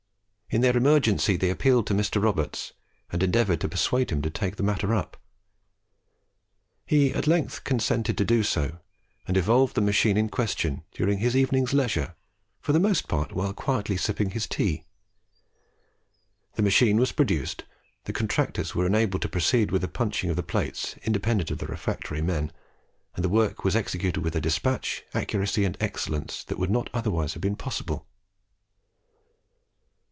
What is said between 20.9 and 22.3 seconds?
independent of the refractory